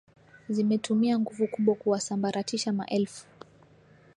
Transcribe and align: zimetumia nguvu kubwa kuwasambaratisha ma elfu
zimetumia 0.49 1.19
nguvu 1.19 1.47
kubwa 1.47 1.75
kuwasambaratisha 1.75 2.71
ma 2.73 2.85
elfu 2.85 3.25